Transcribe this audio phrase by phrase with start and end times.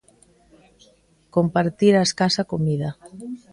[1.35, 2.89] Compartir a escasa comida.